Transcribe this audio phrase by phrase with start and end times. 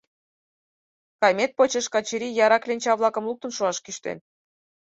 [1.21, 4.17] Каймет почеш Качырий яра кленча-влакым луктын шуаш кӱштен.